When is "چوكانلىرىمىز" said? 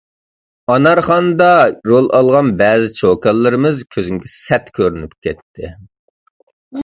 3.01-3.83